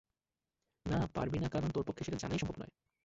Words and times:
না, 0.85 0.99
পারবি 1.15 1.37
না 1.39 1.47
কারণ 1.49 1.69
তোর 1.69 1.83
পক্ষে 1.87 2.03
সেটা 2.03 2.17
জানাই 2.17 2.39
সম্ভব 2.39 2.57
নয়। 2.59 2.73